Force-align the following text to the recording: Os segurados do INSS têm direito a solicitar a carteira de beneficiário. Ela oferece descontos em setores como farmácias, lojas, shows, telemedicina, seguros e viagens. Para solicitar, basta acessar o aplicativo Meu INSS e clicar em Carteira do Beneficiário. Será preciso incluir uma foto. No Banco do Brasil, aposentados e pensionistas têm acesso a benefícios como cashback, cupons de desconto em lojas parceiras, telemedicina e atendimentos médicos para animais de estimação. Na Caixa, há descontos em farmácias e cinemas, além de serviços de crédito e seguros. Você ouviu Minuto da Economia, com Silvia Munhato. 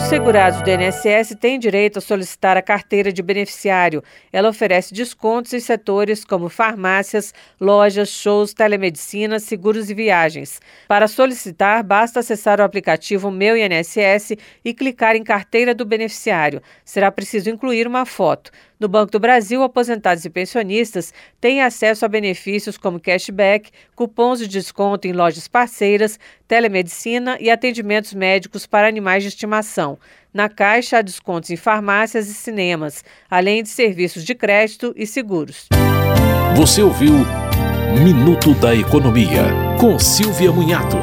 Os 0.00 0.08
segurados 0.08 0.60
do 0.62 0.70
INSS 0.70 1.36
têm 1.38 1.58
direito 1.58 1.98
a 1.98 2.02
solicitar 2.02 2.56
a 2.56 2.62
carteira 2.62 3.12
de 3.12 3.22
beneficiário. 3.22 4.02
Ela 4.32 4.48
oferece 4.48 4.94
descontos 4.94 5.52
em 5.52 5.60
setores 5.60 6.24
como 6.24 6.48
farmácias, 6.48 7.32
lojas, 7.60 8.08
shows, 8.08 8.52
telemedicina, 8.52 9.38
seguros 9.38 9.88
e 9.88 9.94
viagens. 9.94 10.58
Para 10.88 11.06
solicitar, 11.06 11.84
basta 11.84 12.20
acessar 12.20 12.60
o 12.60 12.64
aplicativo 12.64 13.30
Meu 13.30 13.56
INSS 13.56 14.36
e 14.64 14.74
clicar 14.74 15.14
em 15.14 15.22
Carteira 15.22 15.74
do 15.74 15.84
Beneficiário. 15.84 16.62
Será 16.84 17.12
preciso 17.12 17.50
incluir 17.50 17.86
uma 17.86 18.04
foto. 18.04 18.50
No 18.80 18.88
Banco 18.88 19.12
do 19.12 19.20
Brasil, 19.20 19.62
aposentados 19.62 20.24
e 20.24 20.30
pensionistas 20.30 21.12
têm 21.38 21.60
acesso 21.60 22.06
a 22.06 22.08
benefícios 22.08 22.78
como 22.78 22.98
cashback, 22.98 23.70
cupons 23.94 24.38
de 24.38 24.48
desconto 24.48 25.06
em 25.06 25.12
lojas 25.12 25.46
parceiras, 25.46 26.18
telemedicina 26.50 27.38
e 27.40 27.48
atendimentos 27.48 28.12
médicos 28.12 28.66
para 28.66 28.88
animais 28.88 29.22
de 29.22 29.28
estimação. 29.28 29.96
Na 30.34 30.48
Caixa, 30.48 30.98
há 30.98 31.02
descontos 31.02 31.48
em 31.50 31.56
farmácias 31.56 32.28
e 32.28 32.34
cinemas, 32.34 33.04
além 33.30 33.62
de 33.62 33.68
serviços 33.68 34.24
de 34.24 34.34
crédito 34.34 34.92
e 34.96 35.06
seguros. 35.06 35.68
Você 36.56 36.82
ouviu 36.82 37.12
Minuto 38.02 38.52
da 38.54 38.74
Economia, 38.74 39.44
com 39.78 39.96
Silvia 39.96 40.50
Munhato. 40.50 40.96